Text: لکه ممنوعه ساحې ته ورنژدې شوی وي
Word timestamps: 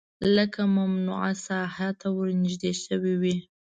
لکه 0.35 0.61
ممنوعه 0.77 1.31
ساحې 1.47 1.89
ته 1.99 2.07
ورنژدې 2.17 2.73
شوی 2.83 3.13
وي 3.21 3.35